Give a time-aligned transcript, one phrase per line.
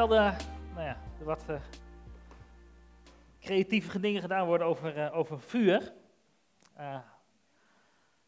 [0.00, 0.44] Terwijl de,
[0.74, 1.60] nou ja, wat uh,
[3.40, 5.92] creatieve dingen gedaan worden over, uh, over vuur.
[6.78, 6.98] Uh,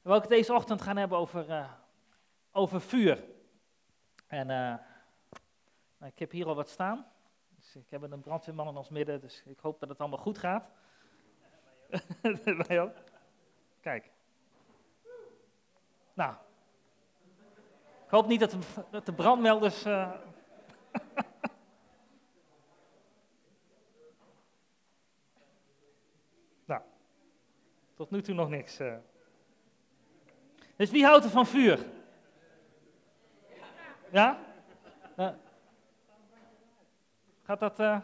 [0.03, 1.67] wil ik deze ochtend gaan hebben over,
[2.51, 3.25] over vuur.
[4.27, 4.79] En nou,
[6.05, 7.07] ik heb hier al wat staan.
[7.57, 10.39] Dus ik heb een brandweerman in ons midden, dus ik hoop dat het allemaal goed
[10.39, 10.71] gaat.
[13.81, 14.11] Kijk.
[16.15, 16.35] Nou.
[18.05, 18.59] Ik hoop niet dat de,
[18.91, 19.85] dat de brandmelders.
[19.93, 20.13] Uh...
[26.65, 26.83] nou.
[28.03, 28.81] Tot nu toe nog niks.
[28.81, 28.95] Uh.
[30.77, 31.87] Dus wie houdt er van vuur?
[34.11, 34.39] Ja?
[35.17, 35.31] Uh.
[37.43, 37.81] Gaat dat.
[37.81, 37.99] Uh...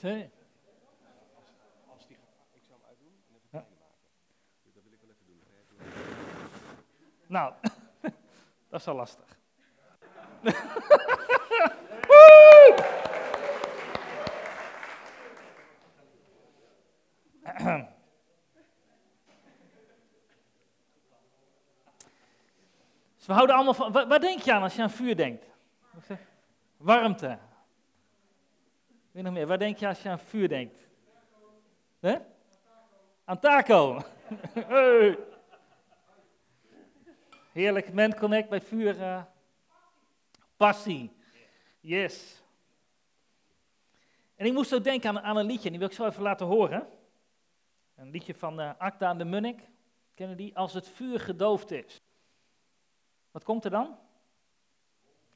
[0.00, 0.30] Nee.
[1.86, 2.16] Als die
[2.52, 3.98] ik zou hem uitdoen en even kleiner maken.
[4.62, 5.42] Dus dat wil ik wel even doen.
[7.26, 7.54] Nou,
[8.70, 9.38] dat is wel lastig.
[23.16, 23.92] Dus we houden allemaal van.
[23.92, 25.46] Waar, denk je aan als je aan vuur denkt?
[26.76, 27.38] Warmte.
[29.10, 29.46] Wie nog meer?
[29.46, 30.88] Waar denk je als je aan vuur denkt?
[32.00, 32.16] He?
[33.24, 34.02] Aan taco.
[34.68, 35.18] hey.
[37.52, 38.98] Heerlijk, men connect bij vuur.
[38.98, 39.22] Uh,
[40.56, 41.16] passie.
[41.80, 42.42] Yes.
[44.36, 46.46] En ik moest ook denken aan, aan, een liedje, die wil ik zo even laten
[46.46, 46.88] horen.
[47.94, 49.68] Een liedje van uh, Acta de Munnik.
[50.14, 50.56] Kennen die?
[50.56, 52.02] Als het vuur gedoofd is.
[53.30, 53.98] Wat komt er dan?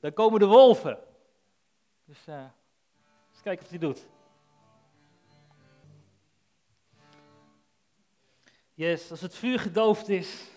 [0.00, 0.98] Dan komen de wolven.
[2.04, 2.44] Dus uh,
[3.30, 4.06] eens kijken of hij doet.
[8.74, 10.50] Yes, als het vuur gedoofd is.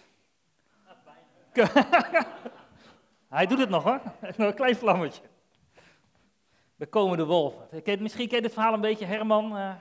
[3.30, 4.02] hij doet het nog hoor.
[4.38, 5.24] Nog een klein vlammetje.
[6.76, 7.68] Dan komen de wolven.
[8.00, 9.06] Misschien ken je het verhaal een beetje.
[9.06, 9.74] Herman uh,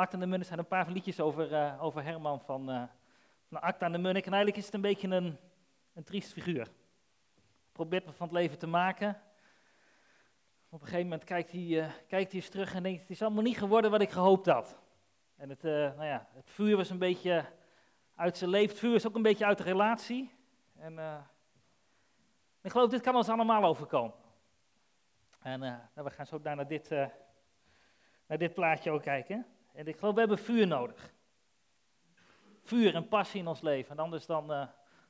[0.00, 0.46] Acta de Munnik.
[0.46, 2.82] zijn een paar liedjes over, uh, over Herman van, uh,
[3.48, 4.26] van Acta en de Munnik.
[4.26, 5.38] En eigenlijk is het een beetje een,
[5.92, 6.68] een triest figuur
[7.72, 9.20] probeert me van het leven te maken.
[10.68, 13.22] Op een gegeven moment kijkt hij, uh, kijkt hij eens terug en denkt, het is
[13.22, 14.78] allemaal niet geworden wat ik gehoopt had.
[15.36, 17.44] En het, nou ja, het vuur was een beetje
[18.14, 20.30] uit zijn leven, het vuur is ook een beetje uit de relatie.
[20.76, 20.98] En
[22.62, 24.14] ik geloof, dit kan ons allemaal overkomen.
[25.42, 26.90] En nou, we gaan zo naar dit,
[28.26, 29.46] naar dit plaatje ook kijken.
[29.74, 31.12] En ik geloof, we hebben vuur nodig.
[32.62, 33.90] Vuur en passie in ons leven.
[33.90, 34.46] En anders dan,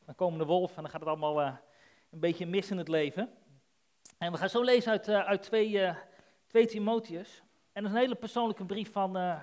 [0.05, 1.41] dan komen de wolven en dan gaat het allemaal
[2.11, 3.31] een beetje mis in het leven.
[4.19, 5.97] En we gaan zo lezen uit, uh, uit 2, uh,
[6.47, 7.43] 2 Timotheus.
[7.73, 9.41] En dat is een hele persoonlijke brief van,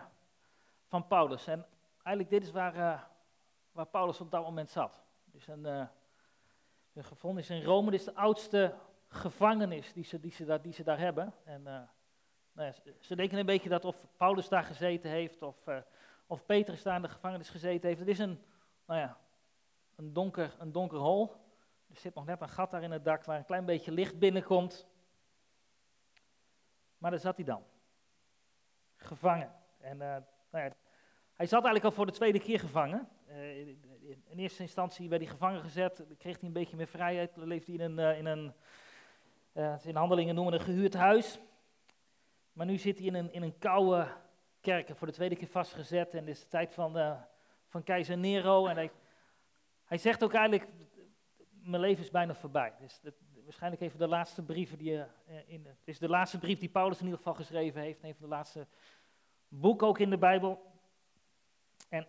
[0.85, 1.47] van Paulus.
[1.47, 1.65] En
[2.03, 3.07] eigenlijk dit is waar,
[3.71, 5.03] waar Paulus op dat moment zat.
[5.25, 5.63] Dus een,
[6.93, 7.91] een gevonden is in Rome.
[7.91, 8.75] Dit is de oudste
[9.07, 11.33] gevangenis die ze, die ze, daar, die ze daar hebben.
[11.43, 11.89] En
[12.51, 15.55] nou ze denken een beetje dat of Paulus daar gezeten heeft of,
[16.27, 17.99] of Petrus daar in de gevangenis gezeten heeft.
[17.99, 18.41] Het is een,
[18.85, 19.17] nou ja,
[19.95, 21.35] een, donker, een donker hol.
[21.89, 24.19] Er zit nog net een gat daar in het dak waar een klein beetje licht
[24.19, 24.87] binnenkomt.
[26.97, 27.63] Maar daar zat hij dan.
[28.95, 29.51] Gevangen.
[29.77, 30.15] En uh,
[30.51, 30.71] nou ja,
[31.33, 33.09] hij zat eigenlijk al voor de tweede keer gevangen.
[33.27, 33.67] Uh,
[34.25, 37.85] in eerste instantie werd hij gevangen gezet, kreeg hij een beetje meer vrijheid, leefde hij
[37.85, 38.53] in een, uh, in een
[39.83, 41.39] in handelingen noemen een gehuurd huis.
[42.53, 44.07] Maar nu zit hij in een, in een koude
[44.61, 46.13] kerk, voor de tweede keer vastgezet.
[46.13, 47.17] En het is de tijd van,
[47.67, 48.67] van keizer Nero.
[48.67, 48.91] En hij,
[49.83, 50.69] hij zegt ook eigenlijk,
[51.49, 52.73] mijn leven is bijna voorbij.
[52.79, 53.13] Dus dat,
[53.43, 55.03] waarschijnlijk even de laatste brieven die uh,
[55.45, 55.65] in.
[55.65, 58.03] Het is de laatste brief die Paulus in ieder geval geschreven heeft.
[58.03, 58.67] Een van de laatste
[59.47, 60.71] boeken ook in de Bijbel.
[61.89, 62.07] En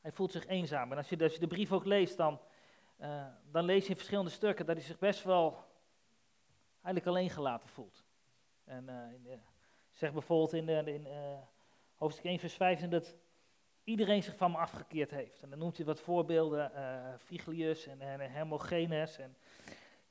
[0.00, 0.92] hij voelt zich eenzaam.
[0.92, 2.40] En als je, als je de brief ook leest, dan,
[3.00, 5.64] uh, dan lees je in verschillende stukken dat hij zich best wel
[6.72, 8.07] eigenlijk alleen gelaten voelt.
[8.68, 9.38] En uh, de,
[9.92, 11.06] zeg bijvoorbeeld in, in
[11.94, 13.14] hoofdstuk 1, vers 5 dat
[13.84, 15.42] iedereen zich van me afgekeerd heeft.
[15.42, 19.18] En dan noemt hij wat voorbeelden, uh, Viglius en, en Hermogenes.
[19.18, 19.36] En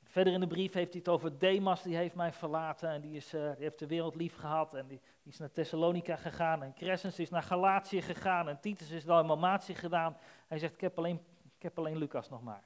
[0.04, 3.16] verder in de brief heeft hij het over Demas, die heeft mij verlaten en die,
[3.16, 4.74] is, heeft de wereld lief gehad.
[4.74, 8.90] En die, die is naar Thessalonica gegaan en Crescens is naar Galatië gegaan en Titus
[8.90, 10.16] is naar Malmatië gedaan.
[10.46, 11.20] Hij zegt, ik heb, alleen,
[11.56, 12.64] ik heb alleen Lucas nog maar.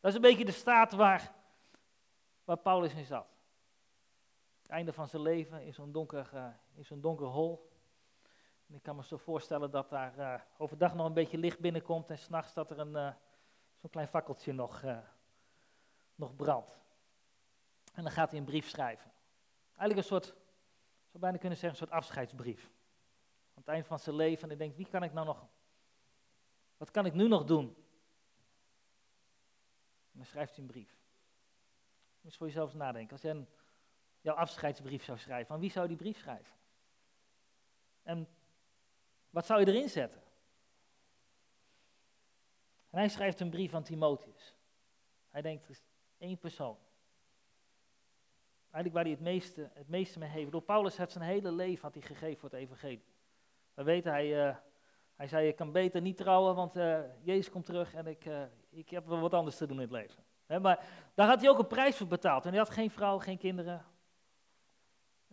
[0.00, 1.32] Dat is een beetje de staat waar,
[2.44, 3.35] waar Paulus in zat.
[4.66, 7.70] Het einde van zijn leven in zo'n donker, in zo'n donker hol.
[8.66, 12.10] En ik kan me zo voorstellen dat daar uh, overdag nog een beetje licht binnenkomt
[12.10, 13.12] en s'nachts dat er een, uh,
[13.76, 14.84] zo'n klein fakkeltje nog,
[16.14, 16.78] nog brandt.
[17.94, 19.12] En dan gaat hij een brief schrijven.
[19.68, 20.24] Eigenlijk een soort,
[21.06, 22.64] zou bijna kunnen zeggen, een soort afscheidsbrief.
[22.64, 25.46] Aan het eind van zijn leven en hij denkt, wie kan ik nou nog,
[26.76, 27.66] wat kan ik nu nog doen?
[30.12, 30.98] En dan schrijft hij een brief.
[32.16, 33.12] Moet eens voor jezelf nadenken.
[33.12, 33.48] Als jij een,
[34.26, 36.54] jouw afscheidsbrief zou schrijven, van wie zou die brief schrijven?
[38.02, 38.28] En
[39.30, 40.22] wat zou je erin zetten?
[42.90, 44.56] En hij schrijft een brief aan Timotheus.
[45.28, 45.82] Hij denkt, er is
[46.18, 46.78] één persoon.
[48.70, 50.52] Eigenlijk waar hij het meeste, het meeste mee heeft.
[50.52, 53.04] Door Paulus heeft zijn hele leven had hij gegeven voor het evangelie.
[53.74, 54.56] We weten, hij, uh,
[55.14, 58.42] hij zei, je kan beter niet trouwen, want uh, Jezus komt terug en ik, uh,
[58.70, 60.24] ik heb wel wat anders te doen in het leven.
[60.62, 60.84] Maar
[61.14, 62.44] daar had hij ook een prijs voor betaald.
[62.44, 63.84] En hij had geen vrouw, geen kinderen.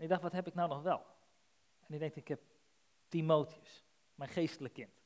[0.04, 1.06] En hij dacht, wat heb ik nou nog wel?
[1.80, 2.42] En hij denkt, ik heb
[3.08, 3.84] Timotheus,
[4.16, 5.02] mijn geestelijk kind.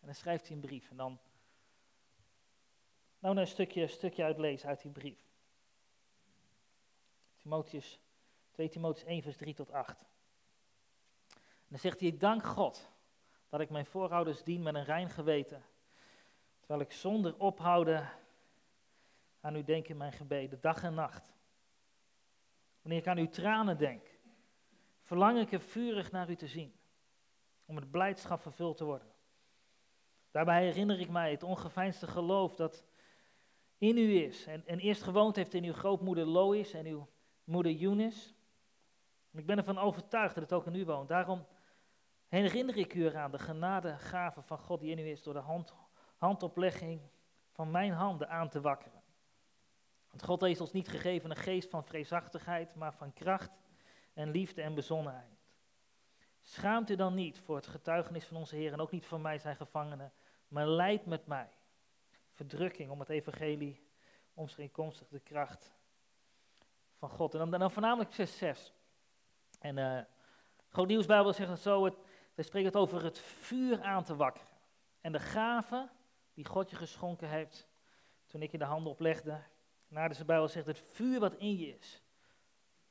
[0.00, 0.90] En dan schrijft hij een brief.
[0.90, 1.18] En dan,
[3.18, 5.18] nou een stukje, stukje uitlezen uit die brief.
[7.36, 8.00] Timotheus,
[8.50, 10.00] 2 Timotheus 1 vers 3 tot 8.
[11.30, 12.90] En dan zegt hij, ik dank God
[13.48, 15.64] dat ik mijn voorouders dien met een rein geweten.
[16.58, 18.10] Terwijl ik zonder ophouden
[19.40, 21.33] aan u denk in mijn gebeden, dag en nacht.
[22.84, 24.18] Wanneer ik aan uw tranen denk,
[25.02, 26.74] verlang ik er vurig naar u te zien,
[27.64, 29.08] om met blijdschap vervuld te worden.
[30.30, 32.84] Daarbij herinner ik mij het ongeveinsde geloof dat
[33.78, 37.08] in u is en, en eerst gewoond heeft in uw grootmoeder Lois en uw
[37.44, 38.34] moeder Eunice.
[39.32, 41.08] En ik ben ervan overtuigd dat het ook in u woont.
[41.08, 41.46] Daarom
[42.28, 45.74] herinner ik u eraan de genadegave van God die in u is door de hand,
[46.16, 47.00] handoplegging
[47.50, 48.93] van mijn handen aan te wakkeren.
[50.14, 53.50] Want God heeft ons niet gegeven een geest van vreesachtigheid, maar van kracht
[54.12, 55.38] en liefde en bezonnenheid.
[56.42, 59.38] Schaamt u dan niet voor het getuigenis van onze Heer en ook niet van mij
[59.38, 60.12] zijn gevangenen,
[60.48, 61.48] maar leid met mij.
[62.30, 63.88] Verdrukking om het evangelie,
[64.34, 65.74] omscheenkomstig de kracht
[66.98, 67.34] van God.
[67.34, 68.72] En dan, dan voornamelijk vers 6.
[69.60, 70.00] En uh,
[70.68, 71.96] Groot Nieuwsbijbel zegt het zo, het,
[72.36, 74.48] spreekt het over het vuur aan te wakkeren.
[75.00, 75.88] En de gave
[76.34, 77.68] die God je geschonken heeft,
[78.26, 79.52] toen ik je de handen oplegde.
[79.94, 82.02] Na de Bijbel zegt het vuur wat in je is,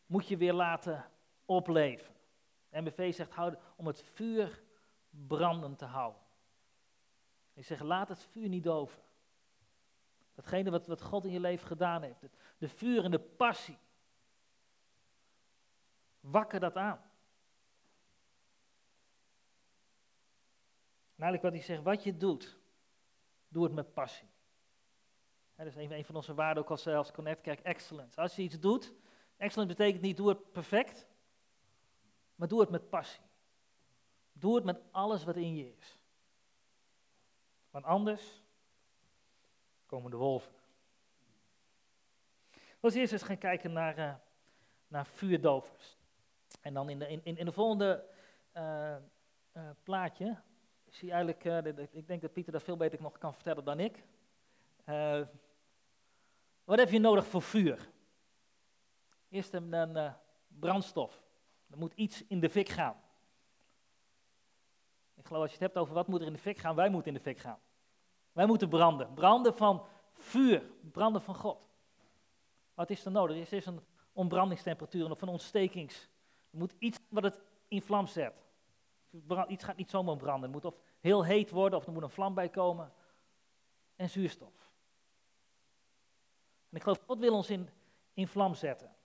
[0.05, 1.11] moet je weer laten
[1.45, 2.15] opleven.
[2.69, 4.63] MBV zegt houden, om het vuur
[5.09, 6.21] brandend te houden.
[7.53, 9.01] Ik zeg, laat het vuur niet doven.
[10.33, 12.19] Datgene wat, wat God in je leven gedaan heeft.
[12.57, 13.77] De vuur en de passie.
[16.19, 17.01] Wakker dat aan.
[21.15, 22.57] En eigenlijk wat hij zegt, wat je doet,
[23.47, 24.32] doe het met passie.
[25.55, 28.21] Dat is een, van onze waarden ook als, als Connectkerk, excellence.
[28.21, 28.93] Als je iets doet,
[29.37, 31.07] excellence betekent niet doe het perfect,
[32.35, 33.23] maar doe het met passie.
[34.31, 35.99] Doe het met alles wat in je is.
[37.69, 38.43] Want anders
[39.85, 40.51] komen de wolven.
[42.79, 44.15] Als eerst eens gaan kijken naar, uh,
[44.87, 45.97] naar vuurdovers.
[46.61, 48.05] En dan in de, in, in de volgende
[48.53, 48.95] uh,
[49.83, 50.41] plaatje
[50.89, 51.43] zie je eigenlijk,
[51.91, 54.03] ik denk dat Pieter dat veel beter nog kan vertellen dan ik.
[56.63, 57.89] Wat heb je nodig voor vuur?
[59.29, 60.15] Eerst een, een
[60.47, 61.23] brandstof.
[61.69, 63.01] Er moet iets in de fik gaan.
[65.15, 66.89] Ik geloof als je het hebt over wat moet er in de fik gaan, wij
[66.89, 67.59] moeten in de fik gaan.
[68.31, 69.13] Wij moeten branden.
[69.13, 71.57] Branden van vuur, branden van God.
[72.73, 73.51] Wat is er nodig?
[73.51, 73.81] Er is een
[74.13, 76.09] ontbrandingstemperatuur of een ontstekings.
[76.51, 78.33] Er moet iets wat het in vlam zet.
[79.47, 80.43] Iets gaat niet zomaar branden.
[80.43, 82.93] Het moet of heel heet worden of er moet een vlam bij komen.
[83.95, 84.62] En zuurstof.
[86.73, 87.69] En ik geloof, God wil ons in,
[88.13, 88.95] in vlam zetten.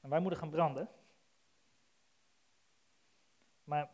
[0.00, 0.88] En wij moeten gaan branden.
[3.64, 3.90] Maar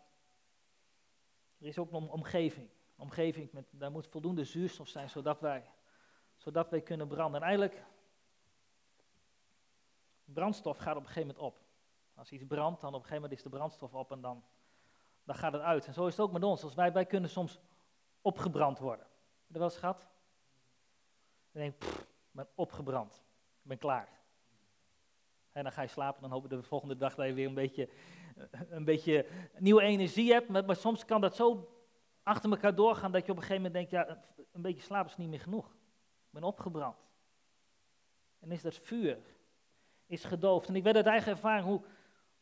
[1.59, 2.69] er is ook een omgeving.
[2.97, 5.71] Omgeving, met, daar moet voldoende zuurstof zijn, zodat wij,
[6.37, 7.41] zodat wij kunnen branden.
[7.41, 7.85] En eigenlijk,
[10.25, 11.61] brandstof gaat op een gegeven moment op.
[12.15, 14.45] Als iets brandt, dan op een gegeven moment is de brandstof op en dan,
[15.25, 15.87] dan gaat het uit.
[15.87, 16.63] En zo is het ook met ons.
[16.63, 17.61] Als wij, wij kunnen soms
[18.21, 19.07] opgebrand worden.
[19.07, 20.09] Heb je dat wel eens gehad?
[21.51, 23.15] Denk ik, ik ben opgebrand.
[23.63, 24.09] Ik ben klaar.
[25.53, 27.55] En dan ga je slapen, dan hoop je de volgende dag dat je weer een
[27.55, 27.89] beetje,
[28.69, 29.27] een beetje
[29.59, 30.49] nieuwe energie hebt.
[30.49, 31.69] Maar, soms kan dat zo
[32.23, 35.17] achter elkaar doorgaan dat je op een gegeven moment denkt, ja, een beetje slapen is
[35.17, 35.67] niet meer genoeg.
[35.67, 36.97] Ik ben opgebrand.
[38.39, 39.19] En is dat vuur,
[40.07, 40.69] is gedoofd.
[40.69, 41.83] En ik weet uit eigen ervaring hoe,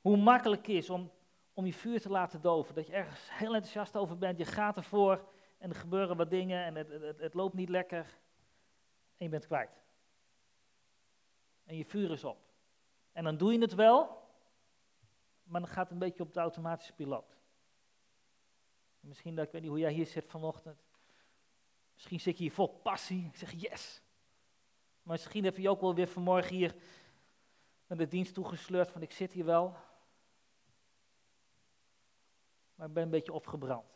[0.01, 1.11] hoe makkelijk het is om,
[1.53, 2.75] om je vuur te laten doven.
[2.75, 6.65] Dat je ergens heel enthousiast over bent, je gaat ervoor en er gebeuren wat dingen
[6.65, 8.19] en het, het loopt niet lekker.
[9.17, 9.84] En je bent kwijt.
[11.65, 12.39] En je vuur is op.
[13.13, 14.23] En dan doe je het wel,
[15.43, 17.37] maar dan gaat het een beetje op de automatische piloot.
[19.01, 20.87] misschien, dat, ik weet niet hoe jij hier zit vanochtend.
[21.95, 23.27] Misschien zit je hier vol passie.
[23.27, 24.03] Ik zeg yes.
[25.03, 26.75] Maar misschien heb je ook wel weer vanmorgen hier
[27.87, 29.77] naar de dienst toegesleurd van ik zit hier wel.
[32.75, 33.93] Maar ik ben een beetje opgebrand.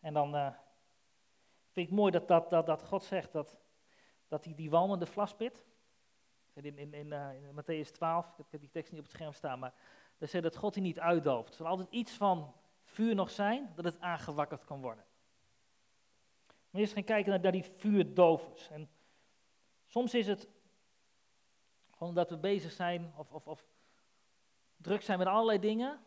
[0.00, 0.54] En dan uh,
[1.70, 3.58] vind ik mooi dat, dat, dat, God zegt dat,
[4.28, 5.64] dat hij die walmende vlaspit,
[6.54, 9.32] in, in, in, uh, in Matthäus 12, ik heb die tekst niet op het scherm
[9.32, 9.74] staan, maar
[10.18, 11.48] daar zegt dat God die niet uitdooft.
[11.48, 15.04] Er zal altijd iets van vuur nog zijn, dat het aangewakkerd kan worden.
[16.70, 18.70] Maar gaan kijken naar, naar die vuurdovers.
[18.70, 18.88] En
[19.86, 20.48] soms is het
[21.90, 23.64] gewoon dat we bezig zijn of, of, of
[24.76, 26.00] druk zijn met allerlei dingen,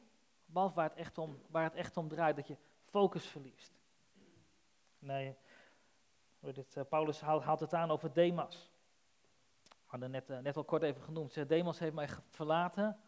[0.46, 3.72] behalve waar het, echt om, waar het echt om draait, dat je focus verliest.
[5.00, 5.36] Nee,
[6.42, 8.72] uh, Paulus haalt, het aan over Demas.
[9.88, 11.32] Hadden net, uh, net al kort even genoemd.
[11.32, 13.00] Zegt, Demas heeft mij verlaten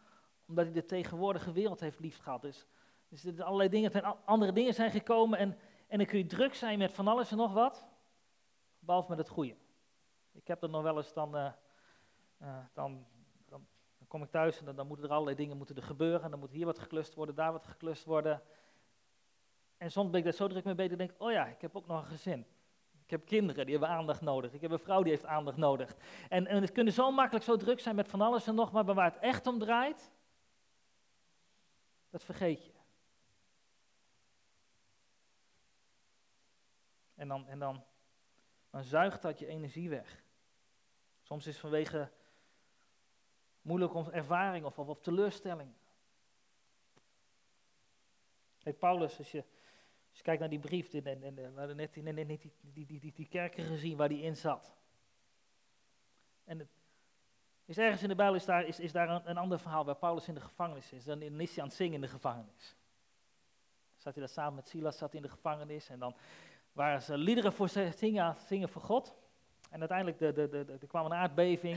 [0.50, 2.42] omdat hij de tegenwoordige wereld heeft liefgehad.
[2.42, 2.66] Dus,
[3.08, 6.78] dus er allerlei dingen, andere dingen zijn gekomen en, en dan kun je druk zijn
[6.78, 7.88] met van alles en nog wat,
[8.78, 9.56] behalve met het goede.
[10.32, 11.52] Ik heb er nog wel eens dan, uh,
[12.72, 13.06] dan,
[13.48, 13.66] dan,
[13.98, 16.30] dan, kom ik thuis en dan, dan, moeten er allerlei dingen moeten er gebeuren.
[16.30, 18.42] Dan moet hier wat geklust worden, daar wat geklust worden.
[19.76, 21.86] En soms ben ik daar zo druk mee bezig, denk oh ja, ik heb ook
[21.86, 22.46] nog een gezin.
[23.10, 24.52] Ik heb kinderen, die hebben aandacht nodig.
[24.52, 25.96] Ik heb een vrouw, die heeft aandacht nodig.
[26.28, 28.84] En, en het kunnen zo makkelijk zo druk zijn met van alles en nog, maar
[28.84, 30.10] waar het echt om draait,
[32.10, 32.72] dat vergeet je.
[37.14, 37.84] En dan, en dan,
[38.70, 40.24] dan zuigt dat je energie weg.
[41.22, 42.10] Soms is het vanwege
[43.62, 45.72] moeilijke ervaring of, of, of teleurstelling.
[48.58, 49.44] Kijk, Paulus, als je,
[50.20, 51.20] je kijkt naar die brief, en,
[51.76, 52.02] net, die,
[52.62, 54.74] die, die, die, kerken gezien waar die in zat.
[56.44, 56.68] En het,
[57.64, 60.28] is ergens in de Bijbel is daar, is, is daar een, ander verhaal waar Paulus
[60.28, 61.04] in de gevangenis is.
[61.04, 62.76] Dan is hij aan zingen in de gevangenis.
[63.96, 65.88] Zat hij daar samen met Silas, zat in de gevangenis.
[65.88, 66.16] En dan
[66.72, 69.16] waren ze liederen voor zingen, zingen voor God.
[69.70, 71.76] En uiteindelijk de, de, de, de, er kwam een aardbeving.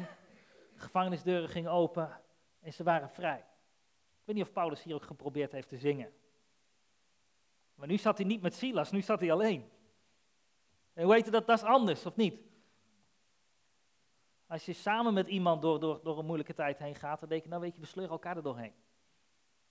[0.73, 2.21] De gevangenisdeuren gingen open.
[2.59, 3.37] En ze waren vrij.
[3.39, 6.13] Ik weet niet of Paulus hier ook geprobeerd heeft te zingen.
[7.75, 9.69] Maar nu zat hij niet met Silas, nu zat hij alleen.
[10.93, 11.47] En hoe heet dat?
[11.47, 12.41] Dat is anders, of niet?
[14.47, 17.43] Als je samen met iemand door, door, door een moeilijke tijd heen gaat, dan denk
[17.43, 18.73] je, nou weet je, we sleuren elkaar er doorheen.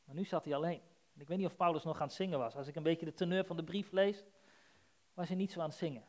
[0.04, 0.80] Maar nu zat hij alleen.
[1.14, 2.56] En ik weet niet of Paulus nog aan het zingen was.
[2.56, 4.24] Als ik een beetje de teneur van de brief lees,
[5.14, 6.04] was hij niet zo aan het zingen.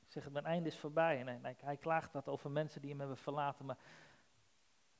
[0.00, 1.20] Ik zeg, mijn einde is voorbij.
[1.20, 3.66] En hij, hij klaagt dat over mensen die hem hebben verlaten.
[3.66, 3.84] Maar aan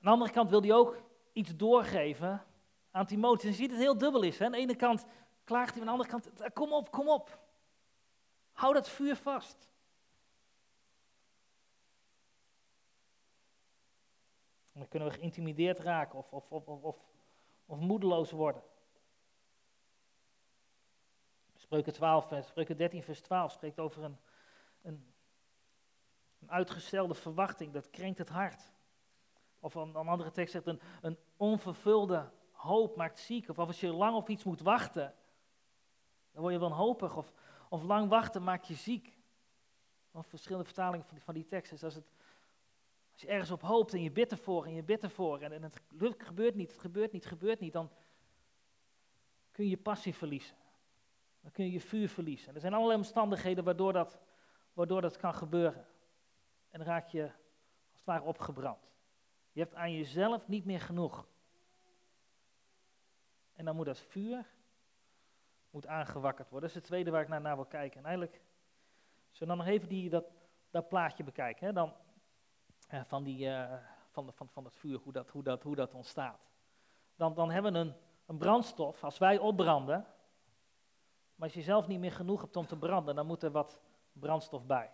[0.01, 2.43] de andere kant wil hij ook iets doorgeven
[2.93, 3.43] aan Timotheus.
[3.45, 4.39] En je ziet het heel dubbel is.
[4.39, 4.45] Hè?
[4.45, 5.05] Aan de ene kant
[5.45, 7.39] klaagt hij, aan de andere kant, kom op, kom op.
[8.53, 9.71] Hou dat vuur vast.
[14.73, 16.97] dan kunnen we geïntimideerd raken of, of, of, of,
[17.67, 18.63] of moedeloos worden.
[21.55, 24.17] Spreuken, 12, Spreuken 13, vers 12 spreekt over een,
[24.83, 25.15] een,
[26.41, 28.73] een uitgestelde verwachting, dat krenkt het hart.
[29.61, 32.31] Of een, een andere tekst zegt, een, een onvervulde
[32.63, 33.49] hoop maakt ziek.
[33.49, 35.15] Of als je lang op iets moet wachten,
[36.33, 37.17] dan word je wanhopig.
[37.17, 37.33] Of,
[37.69, 39.19] of lang wachten maakt je ziek.
[40.11, 42.13] Of verschillende vertalingen van die, van die tekst is als het
[43.13, 45.63] als je ergens op hoopt en je bidt ervoor en je bidt ervoor en, en
[45.63, 45.81] het
[46.19, 47.91] gebeurt niet, het gebeurt niet, het gebeurt niet, dan
[49.51, 50.57] kun je passie verliezen.
[51.41, 52.55] Dan kun je je vuur verliezen.
[52.55, 54.21] Er zijn allerlei omstandigheden waardoor dat,
[54.73, 55.87] waardoor dat kan gebeuren.
[56.71, 58.91] En dan raak je als het ware opgebrand.
[59.53, 61.27] Je hebt aan jezelf niet meer genoeg.
[63.53, 64.47] En dan moet dat vuur
[65.71, 66.69] moet aangewakkerd worden.
[66.69, 67.99] Dat is het tweede waar ik naar, naar wil kijken.
[67.99, 68.43] En eigenlijk,
[69.31, 70.25] zullen dan nog even die, dat,
[70.71, 71.67] dat plaatje bekijken.
[71.67, 71.73] Hè?
[71.73, 71.95] Dan,
[72.91, 73.73] uh, van, die, uh,
[74.11, 76.51] van, van, van het vuur, hoe dat, hoe dat, hoe dat ontstaat.
[77.17, 77.95] Dan, dan hebben we een,
[78.27, 80.07] een brandstof, als wij opbranden,
[81.35, 83.81] maar als je zelf niet meer genoeg hebt om te branden, dan moet er wat
[84.13, 84.91] brandstof bij.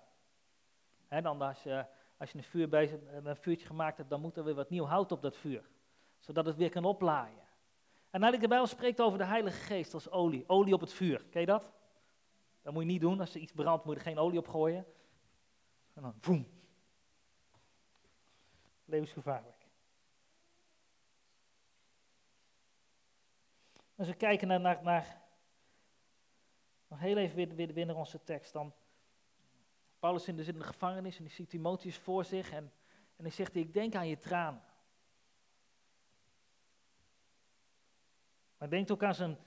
[1.09, 1.87] Dan als je,
[2.17, 4.85] als je een, vuur bezig, een vuurtje gemaakt hebt, dan moet er weer wat nieuw
[4.85, 5.71] hout op dat vuur,
[6.19, 7.48] zodat het weer kan oplaaien.
[8.11, 11.25] En eigenlijk de Bijbel spreekt over de Heilige Geest als olie, olie op het vuur.
[11.31, 11.73] Ken je dat?
[12.63, 14.49] Dat moet je niet doen, als er iets brandt moet je er geen olie op
[14.49, 14.87] gooien.
[15.95, 16.49] En dan, boem,
[18.85, 19.67] levensgevaarlijk.
[23.97, 25.23] Als we kijken naar, naar, naar
[26.89, 28.75] nog heel even weer, weer, weer naar onze tekst, dan
[29.99, 32.73] Paulus de, in de gevangenis en die ziet Timotheus voor zich en,
[33.17, 34.63] en hij zegt, ik denk aan je tranen.
[38.59, 39.39] Maar hij denkt ook aan zijn,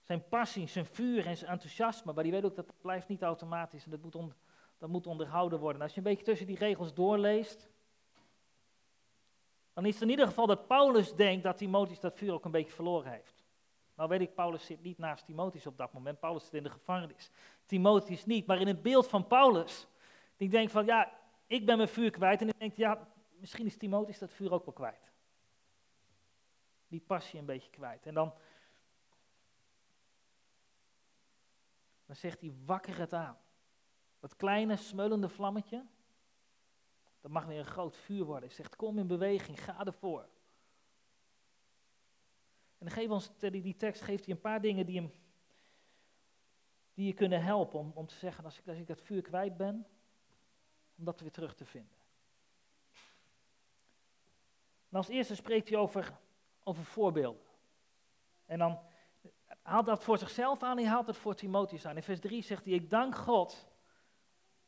[0.00, 3.22] zijn passie, zijn vuur en zijn enthousiasme, maar die weet ook dat het blijft niet
[3.22, 4.34] automatisch en dat moet,
[4.78, 5.82] dat moet onderhouden worden.
[5.82, 7.68] als je een beetje tussen die regels doorleest,
[9.72, 12.50] dan is het in ieder geval dat Paulus denkt dat Timotheus dat vuur ook een
[12.50, 13.44] beetje verloren heeft.
[13.98, 16.20] Nou weet ik, Paulus zit niet naast Timotheus op dat moment.
[16.20, 17.30] Paulus zit in de gevangenis.
[17.66, 18.46] Timotheus niet.
[18.46, 19.86] Maar in het beeld van Paulus,
[20.36, 21.12] die denkt van, ja,
[21.46, 22.40] ik ben mijn vuur kwijt.
[22.40, 23.08] En ik denk, ja,
[23.40, 25.12] misschien is Timotheus dat vuur ook wel kwijt.
[26.88, 28.06] Die passie een beetje kwijt.
[28.06, 28.32] En dan,
[32.08, 33.38] Dan zegt hij, wakker het aan.
[34.20, 35.86] Dat kleine smeulende vlammetje,
[37.20, 38.48] dat mag weer een groot vuur worden.
[38.48, 40.28] Hij zegt, kom in beweging, ga ervoor.
[42.78, 45.12] En dan ons, die, die tekst geeft hij een paar dingen die, hem,
[46.94, 49.56] die je kunnen helpen om, om te zeggen, als ik, als ik dat vuur kwijt
[49.56, 49.86] ben,
[50.96, 51.96] om dat weer terug te vinden.
[54.88, 56.18] En als eerste spreekt hij over,
[56.62, 57.46] over voorbeelden.
[58.46, 58.78] En dan
[59.68, 61.96] haalt dat voor zichzelf aan, hij haalt het voor Timotheus aan.
[61.96, 63.68] In vers 3 zegt hij, ik dank God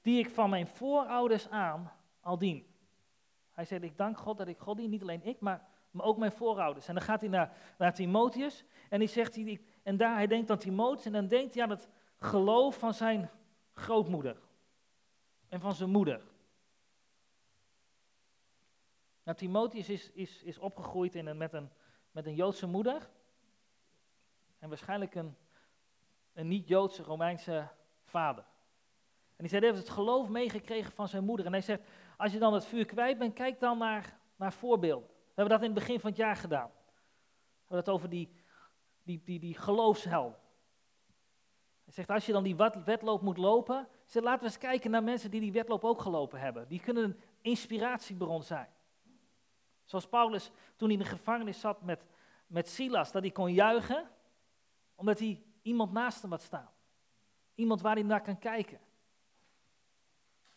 [0.00, 2.66] die ik van mijn voorouders aan al dien.
[3.50, 6.33] Hij zegt, ik dank God dat ik God dien, niet alleen ik, maar, ook mijn
[6.33, 6.88] voorouders.
[6.88, 10.50] En dan gaat hij naar, naar Timotheus en, hij zegt, hij, en daar hij denkt
[10.50, 11.88] aan Timotheus en dan denkt hij aan het
[12.19, 13.30] geloof van zijn
[13.73, 14.37] grootmoeder
[15.49, 16.23] en van zijn moeder.
[19.23, 21.71] Nou, Timotheus is, is, is opgegroeid in een, met, een,
[22.11, 23.11] met een Joodse moeder
[24.61, 25.37] en waarschijnlijk een,
[26.33, 27.69] een niet-Joodse Romeinse
[28.05, 28.45] vader.
[29.37, 31.47] En hij zei, hij heeft het geloof meegekregen van zijn moeder.
[31.47, 31.83] En hij zegt,
[32.17, 35.09] als je dan het vuur kwijt bent, kijk dan naar, naar voorbeelden.
[35.09, 36.71] We hebben dat in het begin van het jaar gedaan.
[36.71, 38.31] We hebben het over die,
[39.02, 40.38] die, die, die geloofshelden.
[41.85, 45.02] Hij zegt, als je dan die wedloop moet lopen, zegt, laten we eens kijken naar
[45.02, 46.69] mensen die die wedloop ook gelopen hebben.
[46.69, 48.69] Die kunnen een inspiratiebron zijn.
[49.85, 52.05] Zoals Paulus toen hij in de gevangenis zat met,
[52.47, 54.09] met Silas, dat hij kon juichen,
[55.00, 56.71] omdat hij iemand naast hem had staan.
[57.54, 58.78] Iemand waar hij naar kan kijken.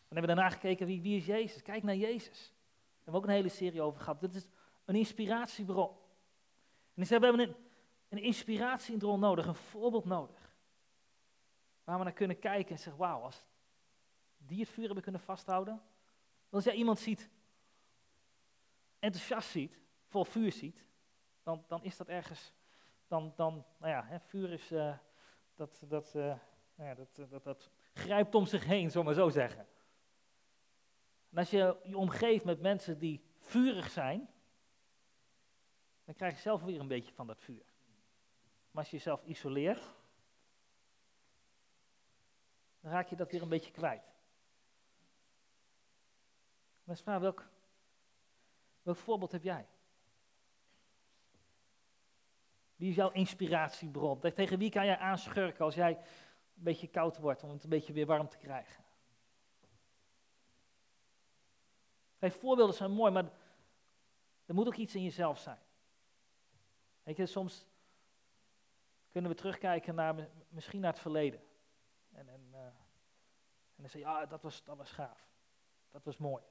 [0.08, 1.62] Dan hebben we daarna gekeken, wie, wie is Jezus?
[1.62, 2.40] Kijk naar Jezus.
[2.40, 4.20] Daar hebben we ook een hele serie over gehad.
[4.20, 4.48] Dit is
[4.86, 5.90] een inspiratiebron.
[6.94, 7.56] En we hebben een,
[8.10, 10.56] een inspiratiebron nodig, een voorbeeld nodig.
[11.84, 13.46] Waar we naar kunnen kijken en zeggen, wauw, als
[14.38, 15.82] die het vuur hebben kunnen vasthouden.
[16.50, 17.30] Als jij iemand ziet,
[19.00, 20.86] enthousiast ziet, vol vuur ziet,
[21.44, 22.54] dan, dan is dat ergens,
[23.08, 24.98] dan, dan nou ja, hè, vuur is, uh,
[25.56, 26.24] dat, dat, uh,
[26.76, 29.68] nou ja, dat, dat, dat grijpt om zich heen, zullen maar zo zeggen.
[31.30, 34.30] En als je je omgeeft met mensen die vurig zijn,
[36.06, 37.66] dan krijg je zelf weer een beetje van dat vuur.
[38.72, 39.96] Maar als je jezelf isoleert,
[42.80, 44.12] dan raak je dat weer een beetje kwijt.
[46.86, 47.50] Vraag, welk,
[48.82, 49.68] welk voorbeeld heb jij?
[52.84, 54.20] Wie is jouw inspiratiebron?
[54.20, 57.94] Tegen wie kan jij aanschurken als jij een beetje koud wordt om het een beetje
[57.94, 58.84] weer warm te krijgen?
[62.20, 63.32] Voorbeelden zijn mooi, maar
[64.46, 65.60] er moet ook iets in jezelf zijn.
[67.04, 67.66] Weet je, soms
[69.12, 71.42] kunnen we terugkijken naar, misschien naar het verleden.
[72.12, 72.74] En, en, uh, en
[73.76, 75.28] dan zeg je, ja, dat was, dat was gaaf.
[75.92, 76.44] Dat was mooi.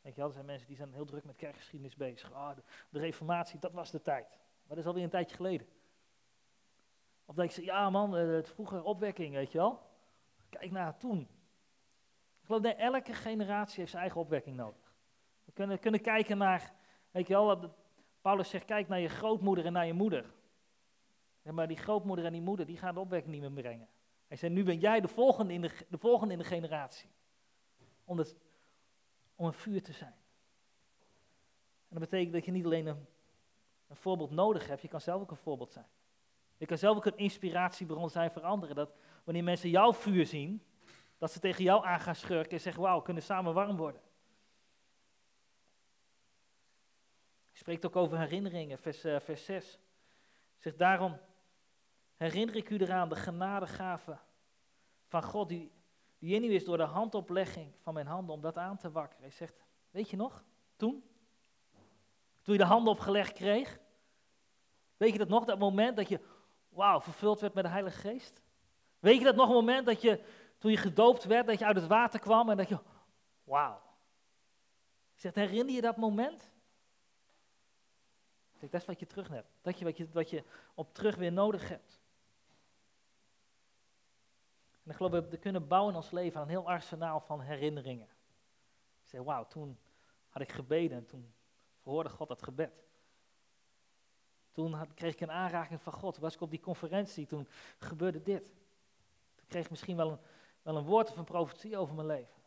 [0.00, 2.32] Weet je er zijn mensen die zijn heel druk met kerkgeschiedenis bezig.
[2.32, 2.56] Ah,
[2.90, 4.38] de, reformatie, dat was de tijd.
[4.68, 5.66] Maar dat is alweer een tijdje geleden.
[7.24, 9.80] Of dat ik zeg, ja man, eh, het vroege opwekking, weet je wel.
[10.48, 11.28] Kijk naar toen
[12.48, 14.94] geloof dat elke generatie heeft zijn eigen opwekking nodig.
[15.44, 16.72] We kunnen, kunnen kijken naar,
[17.10, 17.74] weet je wel,
[18.20, 20.34] Paulus zegt, kijk naar je grootmoeder en naar je moeder.
[21.42, 23.88] maar die grootmoeder en die moeder, die gaan de opwekking niet meer brengen.
[24.26, 27.10] Hij zei, nu ben jij de volgende in de, de, volgende in de generatie.
[28.04, 28.36] Om, het,
[29.34, 30.14] om een vuur te zijn.
[31.88, 33.06] En dat betekent dat je niet alleen een,
[33.88, 35.86] een voorbeeld nodig hebt, je kan zelf ook een voorbeeld zijn.
[36.56, 38.76] Je kan zelf ook een inspiratiebron zijn voor anderen.
[38.76, 40.62] Dat wanneer mensen jouw vuur zien,
[41.18, 44.00] dat ze tegen jou aan gaan schurken en zeggen, wauw, kunnen samen warm worden.
[47.48, 49.78] Hij spreekt ook over herinneringen, vers, uh, vers 6.
[50.56, 51.20] Zegt daarom,
[52.16, 54.18] herinner ik u eraan de genadegave
[55.06, 55.72] van God, die,
[56.18, 59.22] die in u is door de handoplegging van mijn handen, om dat aan te wakkeren.
[59.22, 59.54] Hij zegt,
[59.90, 60.44] weet je nog,
[60.76, 61.04] toen?
[62.48, 63.78] Toen je de handen opgelegd kreeg?
[64.96, 66.20] Weet je dat nog, dat moment dat je,
[66.68, 68.42] wauw, vervuld werd met de Heilige Geest?
[68.98, 70.24] Weet je dat nog, een moment dat je
[70.58, 72.78] toen je gedoopt werd, dat je uit het water kwam en dat je,
[73.44, 73.80] wauw.
[75.14, 76.50] Zegt, herinner je dat moment?
[78.60, 79.48] Dat is wat je terug hebt.
[79.60, 82.00] Dat je wat, je wat je op terug weer nodig hebt.
[84.84, 87.40] En ik geloof dat we kunnen bouwen in ons leven aan een heel arsenaal van
[87.40, 88.08] herinneringen.
[89.02, 89.78] Ik zeg, wauw, toen
[90.28, 91.36] had ik gebeden en toen
[91.88, 92.72] verhoorde God dat gebed.
[94.52, 96.18] Toen had, kreeg ik een aanraking van God.
[96.18, 97.48] Was ik op die conferentie, toen
[97.78, 98.44] gebeurde dit.
[99.34, 100.18] Toen kreeg ik misschien wel een,
[100.62, 102.42] wel een woord of een profetie over mijn leven.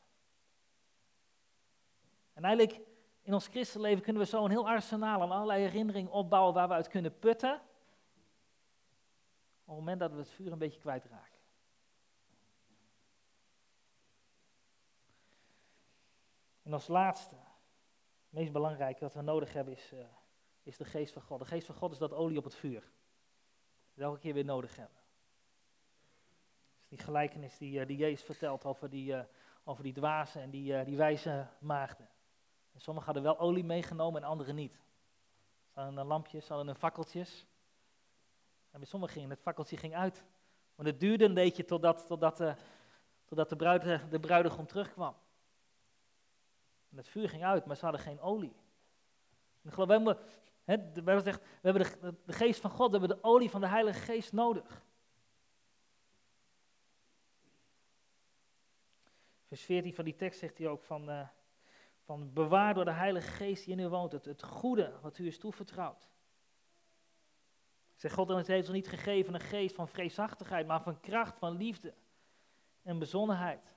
[2.34, 2.80] En eigenlijk
[3.22, 6.74] in ons christenleven kunnen we zo een heel arsenaal aan allerlei herinneringen opbouwen waar we
[6.74, 7.54] uit kunnen putten.
[7.54, 7.62] Op
[9.66, 11.40] het moment dat we het vuur een beetje kwijtraken.
[16.64, 17.36] En als laatste,
[18.32, 20.00] meest belangrijke wat we nodig hebben is, uh,
[20.64, 21.40] is de geest van God.
[21.40, 22.82] De geest van God is dat olie op het vuur.
[22.82, 24.98] Dat we elke keer weer nodig hebben
[26.88, 29.22] Die gelijkenis die, eh, die Jezus vertelt over die, uh,
[29.64, 32.10] over die dwazen en die, uh, die wijze maagden.
[32.74, 34.74] En sommigen hadden wel olie meegenomen en anderen niet.
[35.74, 37.48] Ze hadden een lampjes, ze hadden een fakkeltjes.
[38.72, 40.24] En bij sommigen ging het fakkeltje ging uit.
[40.76, 42.54] Want het duurde een beetje totdat, totdat, uh,
[43.26, 45.16] totdat de, bruid, de bruidegom terugkwam.
[46.92, 48.56] En het vuur ging uit, maar ze hadden geen olie.
[49.62, 50.18] En geloof, we hebben,
[51.06, 53.68] he, gezegd, we hebben de, de, geest van God, we hebben de olie van de
[53.68, 54.86] Heilige Geest nodig.
[59.48, 61.28] Vers 14 van die tekst zegt hij ook van, uh,
[62.04, 65.28] van bewaar door de Heilige Geest die in u woont, het, het goede wat u
[65.28, 66.10] is toevertrouwd.
[67.96, 71.94] Zeg, God heeft ons niet gegeven een geest van vreesachtigheid, maar van kracht, van liefde
[72.82, 73.76] en bezonnenheid.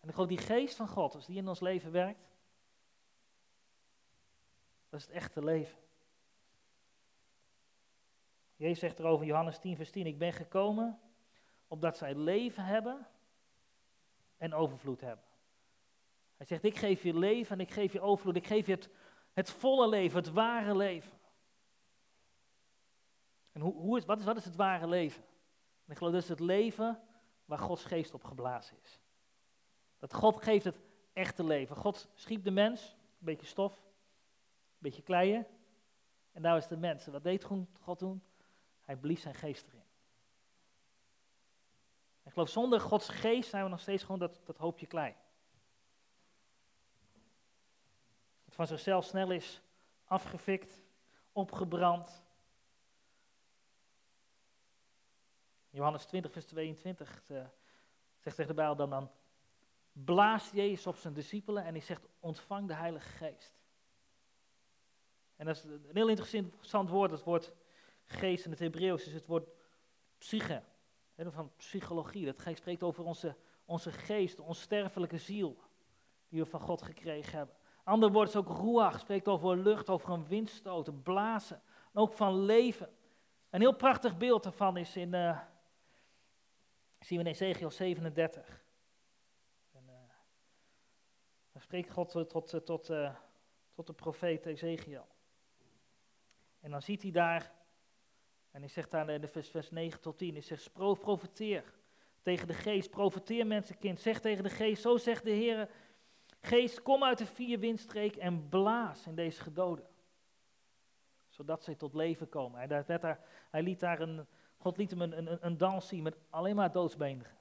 [0.00, 2.33] En ik geloof die geest van God, als die in ons leven werkt,
[4.94, 5.78] dat is het echte leven.
[8.56, 11.00] Jezus zegt erover Johannes 10, vers 10, ik ben gekomen
[11.68, 13.06] opdat zij leven hebben
[14.36, 15.24] en overvloed hebben.
[16.36, 18.88] Hij zegt, ik geef je leven en ik geef je overvloed, ik geef je het,
[19.32, 21.18] het volle leven, het ware leven.
[23.52, 25.22] En hoe, hoe is, wat, is, wat is het ware leven?
[25.84, 27.00] En ik geloof dat is het leven
[27.44, 29.00] waar Gods geest op geblazen is.
[29.98, 30.80] Dat God geeft het
[31.12, 31.76] echte leven.
[31.76, 33.84] God schiep de mens, een beetje stof,
[34.84, 35.46] beetje kleien.
[36.32, 37.06] En daar is de mens.
[37.06, 37.44] wat deed
[37.80, 38.22] God toen?
[38.80, 39.82] Hij blies zijn geest erin.
[42.24, 45.14] Ik geloof, zonder Gods geest zijn we nog steeds gewoon dat, dat hoopje klei.
[48.48, 49.62] Van zichzelf snel is
[50.04, 50.82] afgefikt,
[51.32, 52.22] opgebrand,
[55.74, 57.44] Johannes 20, vers 22 uh,
[58.18, 59.10] zegt tegen de Bijbel dan, dan
[59.92, 63.54] blaast Jezus op zijn discipelen en hij zegt, ontvang de Heilige Geest.
[65.36, 67.52] En dat is een heel interessant woord, dat woord
[68.04, 69.48] geest in het Hebreeuws is het woord
[70.18, 70.62] psyche,
[71.16, 72.24] van psychologie.
[72.24, 75.56] Dat spreekt over onze, onze geest, onze sterfelijke ziel,
[76.28, 77.56] die we van God gekregen hebben.
[77.84, 82.12] Ander woord is ook ruach, spreekt over lucht, over een windstoot, een blazen, en ook
[82.12, 82.88] van leven.
[83.50, 85.40] Een heel prachtig beeld daarvan is in, uh,
[86.98, 88.64] we in Ezekiel 37.
[89.72, 89.94] En, uh,
[91.52, 93.14] dan spreekt God tot, tot, tot, uh,
[93.72, 95.06] tot de profeet Ezekiel.
[96.64, 97.52] En dan ziet hij daar,
[98.50, 101.64] en hij zegt daar in de vers, vers 9 tot 10, hij zegt, profeteer
[102.22, 105.70] tegen de geest, profeteer mensenkind, zeg tegen de geest, zo zegt de Heer,
[106.40, 109.86] geest, kom uit de vier windstreek en blaas in deze gedoden.
[111.28, 112.68] Zodat zij tot leven komen.
[112.68, 113.16] Hij,
[113.50, 116.72] hij liet daar een, God liet hem een, een, een dans zien met alleen maar
[116.72, 117.36] doodsbeenigen.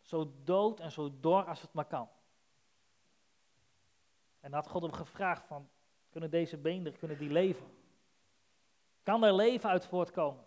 [0.00, 2.08] Zo dood en zo dor als het maar kan.
[4.40, 5.68] En had God hem gevraagd van,
[6.10, 7.75] kunnen deze beenderen, kunnen die leven?
[9.06, 10.44] Kan er leven uit voortkomen?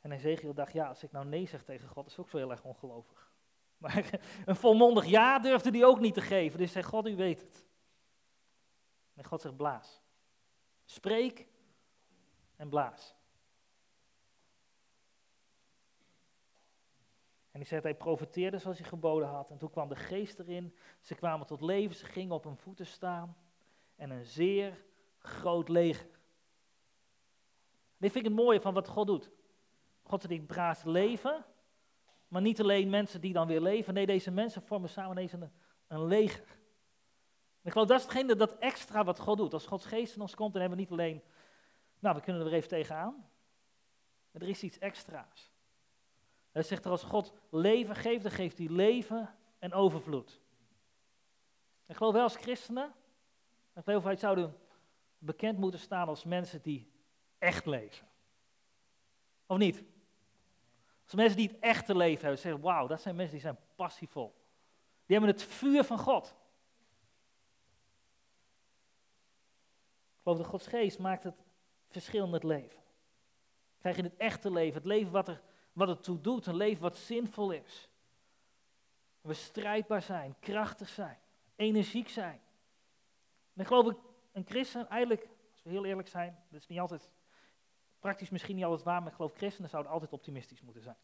[0.00, 2.50] En Ezekiel dacht, ja, als ik nou nee zeg tegen God, is ook zo heel
[2.50, 3.32] erg ongelovig.
[3.78, 6.58] Maar een volmondig ja durfde hij ook niet te geven.
[6.58, 7.66] Dus zei God, u weet het.
[9.14, 10.02] En God zegt, blaas.
[10.84, 11.46] Spreek
[12.56, 13.14] en blaas.
[17.50, 19.50] En hij zegt, hij profeteerde zoals hij geboden had.
[19.50, 20.76] En toen kwam de geest erin.
[21.00, 23.36] Ze kwamen tot leven, ze gingen op hun voeten staan.
[23.96, 24.84] En een zeer
[25.18, 26.15] groot leger.
[27.96, 29.30] Dit vind ik het mooie van wat God doet.
[30.02, 31.44] God zegt, ik braas leven.
[32.28, 33.94] Maar niet alleen mensen die dan weer leven.
[33.94, 35.50] Nee, deze mensen vormen samen een,
[35.86, 36.58] een leger.
[37.62, 39.52] Ik geloof, dat is hetgene, dat extra wat God doet.
[39.52, 41.22] Als Gods geest in ons komt, dan hebben we niet alleen,
[41.98, 43.30] nou, we kunnen er even tegenaan.
[44.30, 45.52] Maar er is iets extra's.
[46.50, 50.40] Hij zegt er als God leven geeft, dan geeft hij leven en overvloed.
[51.86, 52.94] Ik geloof wel als christenen,
[53.74, 54.56] ik geloof wij zouden
[55.18, 56.90] bekend moeten staan als mensen die
[57.38, 58.06] echt leven.
[59.46, 59.82] Of niet?
[61.04, 64.34] Als mensen die het echte leven hebben, zeggen, wauw, dat zijn mensen die zijn passievol.
[65.06, 66.26] Die hebben het vuur van God.
[70.16, 71.44] Ik geloof dat Gods geest maakt het
[71.88, 72.82] verschil in het leven.
[73.78, 75.42] Krijg je het echte leven, het leven wat er
[75.76, 77.88] wat het toe doet, een leven wat zinvol is.
[79.20, 81.18] We strijdbaar zijn, krachtig zijn,
[81.56, 82.40] energiek zijn.
[83.54, 83.96] En geloof ik,
[84.32, 87.10] een christen, eigenlijk, als we heel eerlijk zijn, dat is niet altijd,
[88.06, 90.96] praktisch misschien niet altijd waar, maar ik geloof christenen zouden altijd optimistisch moeten zijn.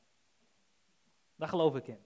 [1.36, 2.04] Daar geloof ik in.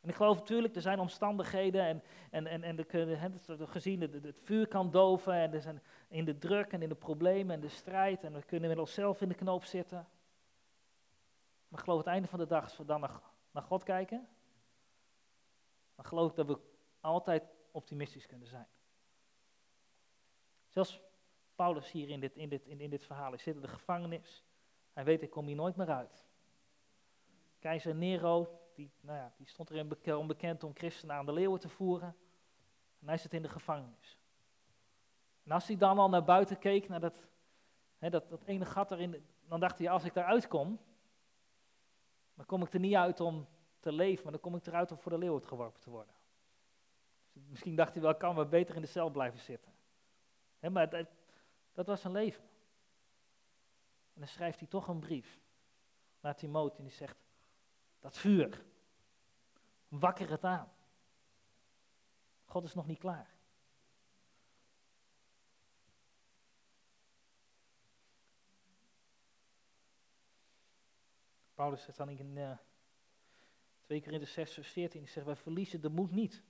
[0.00, 4.40] En ik geloof natuurlijk, er zijn omstandigheden en, en, en, en de, gezien het, het
[4.40, 7.68] vuur kan doven en er zijn in de druk en in de problemen en de
[7.68, 10.08] strijd en we kunnen met onszelf in de knoop zitten.
[11.68, 14.28] Maar geloof het einde van de dag, als we dan naar, naar God kijken,
[15.94, 16.58] dan geloof ik dat we
[17.00, 18.66] altijd optimistisch kunnen zijn.
[20.68, 21.07] Zelfs
[21.58, 24.44] Paulus hier in dit, in dit, in, in dit verhaal, hij zit in de gevangenis.
[24.92, 26.26] Hij weet, ik kom hier nooit meer uit.
[27.58, 31.60] Keizer Nero, die, nou ja, die stond erin beke- onbekend om christenen aan de leeuwen
[31.60, 32.16] te voeren.
[33.00, 34.18] En hij zit in de gevangenis.
[35.42, 37.26] En als hij dan al naar buiten keek, naar dat,
[37.98, 40.80] hè, dat, dat ene gat erin, dan dacht hij, als ik daaruit kom,
[42.34, 43.46] dan kom ik er niet uit om
[43.80, 46.14] te leven, maar dan kom ik eruit om voor de leeuwen geworpen te worden.
[47.32, 49.72] Dus misschien dacht hij wel, kan maar beter in de cel blijven zitten.
[50.58, 51.06] Hè, maar dat,
[51.78, 52.42] dat was zijn leven.
[54.14, 55.40] En dan schrijft hij toch een brief
[56.20, 57.16] naar Timotheus en die zegt,
[57.98, 58.64] dat vuur,
[59.88, 60.72] wakker het aan.
[62.44, 63.36] God is nog niet klaar.
[71.54, 72.58] Paulus zegt dan in uh,
[73.80, 76.42] 2 Korinther 6 vers 14, die zegt, wij verliezen de moed niet.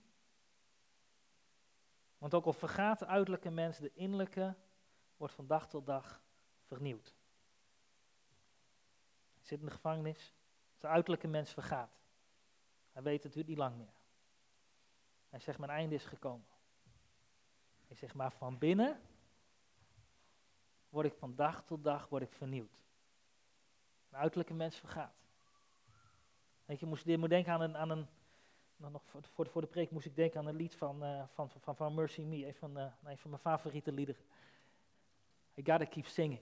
[2.19, 4.57] Want ook al vergaat de uiterlijke mens, de innerlijke
[5.19, 6.23] wordt van dag tot dag
[6.63, 7.15] vernieuwd.
[9.35, 10.35] Hij zit in de gevangenis,
[10.77, 11.99] zijn uiterlijke mens vergaat.
[12.93, 13.93] Hij weet het duurt niet lang meer.
[15.29, 16.47] Hij zegt, mijn einde is gekomen.
[17.87, 19.01] Hij zegt, maar van binnen
[20.89, 22.79] word ik van dag tot dag word ik vernieuwd.
[24.11, 25.15] Een uiterlijke mens vergaat.
[26.65, 28.09] Weet je, moest, je moet denken aan een, aan een
[28.77, 31.77] nog voor, voor, de, preek moest ik denken aan een lied van, uh, van, van,
[31.77, 34.23] van Mercy Me, een uh, een van mijn favoriete liederen.
[35.59, 36.41] I gotta keep singing.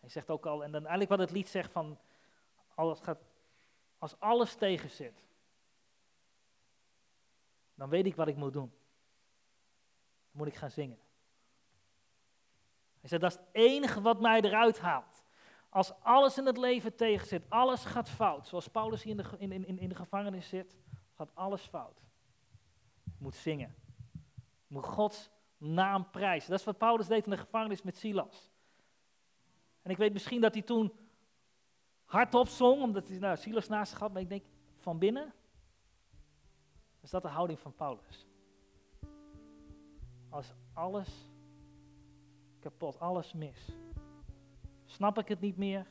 [0.00, 1.98] Hij zegt ook al, en dan eigenlijk wat het lied zegt van,
[2.74, 3.18] als, gaat,
[3.98, 5.24] als alles tegen zit,
[7.74, 8.72] dan weet ik wat ik moet doen.
[10.30, 10.98] Dan moet ik gaan zingen.
[13.00, 15.24] Hij zegt, dat is het enige wat mij eruit haalt.
[15.68, 19.38] Als alles in het leven tegen zit, alles gaat fout, zoals Paulus hier in de,
[19.38, 20.76] in, in, in de gevangenis zit,
[21.14, 22.02] gaat alles fout.
[23.04, 23.74] Ik moet zingen.
[24.42, 26.50] Ik moet Gods naam prijzen.
[26.50, 28.52] Dat is wat Paulus deed in de gevangenis met Silas.
[29.82, 30.92] En ik weet misschien dat hij toen
[32.04, 35.34] hardop zong, omdat hij nou, Silas naast zich had, maar ik denk van binnen
[37.00, 38.26] is dat de houding van Paulus.
[40.28, 41.30] Als alles
[42.58, 43.68] kapot, alles mis.
[44.84, 45.86] Snap ik het niet meer,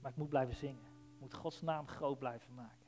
[0.00, 0.84] maar ik moet blijven zingen.
[1.14, 2.86] Ik moet Gods naam groot blijven maken.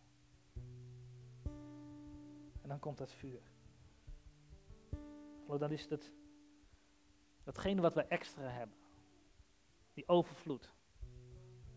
[2.62, 3.42] En dan komt dat vuur.
[5.46, 6.12] Dan is het
[7.42, 8.76] datgene wat we extra hebben.
[9.92, 10.72] Die overvloed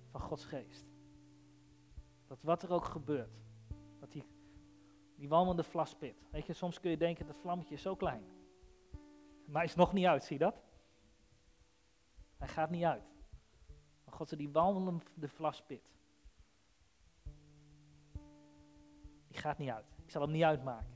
[0.07, 0.85] van Gods geest.
[2.27, 3.43] Dat wat er ook gebeurt,
[3.99, 4.25] dat die,
[5.15, 6.27] die walmende vlaspit.
[6.31, 8.23] Weet je, soms kun je denken, dat vlammetje is zo klein.
[9.45, 10.63] Maar hij is nog niet uit, zie je dat?
[12.37, 13.03] Hij gaat niet uit.
[14.03, 15.95] Maar God die walmende vlaspit.
[19.27, 19.85] Die gaat niet uit.
[20.03, 20.95] Ik zal hem niet uitmaken.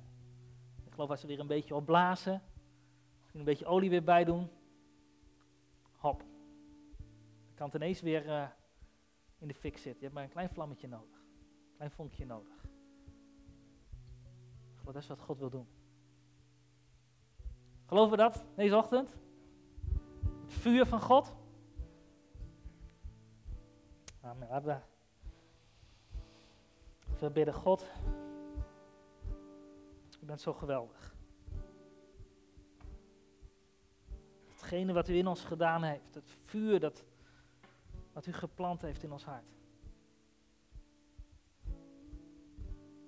[0.86, 2.42] Ik geloof als ze weer een beetje opblazen,
[3.40, 4.50] een beetje olie weer bij doen,
[5.98, 6.20] hop.
[6.20, 8.48] Dan kan het ineens weer uh,
[9.38, 9.94] in de fik zitten.
[9.94, 11.18] Je hebt maar een klein vlammetje nodig.
[11.70, 12.66] Een klein vonkje nodig.
[14.84, 15.68] Dat is wat God wil doen.
[17.86, 19.16] Geloven we dat deze ochtend?
[20.44, 21.34] Het vuur van God?
[24.22, 24.48] Amen.
[24.50, 24.84] Laten
[27.34, 27.86] we God.
[30.22, 31.16] U bent zo geweldig.
[34.72, 37.06] Hetgene wat u in ons gedaan heeft, het vuur dat,
[38.14, 39.58] wat u geplant heeft in ons hart.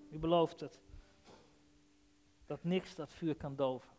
[0.10, 0.82] U belooft het,
[2.46, 3.96] dat niks dat vuur kan doven.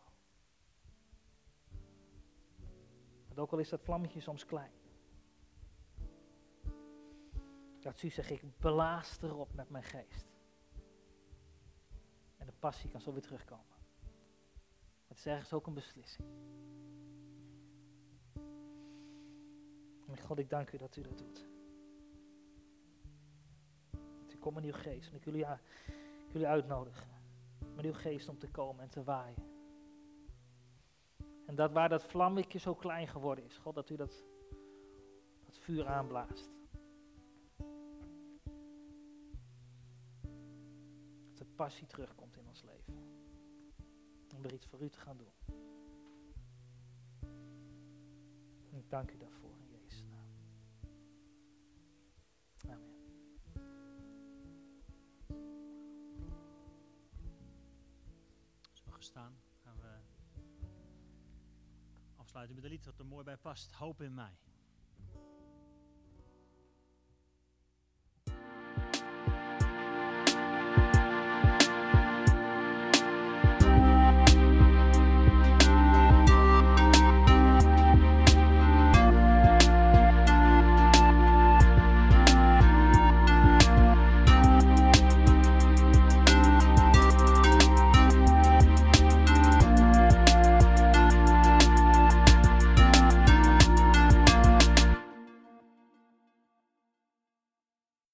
[3.25, 4.71] Want ook al is dat vlammetje soms klein.
[7.79, 10.25] Dat u zegt, ik blaas erop met mijn geest.
[12.37, 13.75] En de passie kan zo weer terugkomen.
[15.07, 16.45] Het is ergens ook een beslissing.
[20.07, 21.45] En God, ik dank u dat u dat doet.
[23.91, 25.09] Dat u komt met uw geest.
[25.09, 25.39] En ik wil u,
[26.27, 27.07] ik wil u uitnodigen.
[27.75, 29.53] Met uw geest om te komen en te waaien.
[31.45, 34.23] En dat waar dat vlammetje zo klein geworden is, God, dat u dat,
[35.45, 36.49] dat vuur aanblaast.
[41.27, 42.93] Dat de passie terugkomt in ons leven.
[44.35, 45.33] Om er iets voor u te gaan doen.
[48.71, 49.55] En ik dank u daarvoor
[58.95, 59.97] Gestaan gaan we
[62.15, 63.71] afsluiten met een lied wat er mooi bij past.
[63.71, 64.37] Hoop in mij.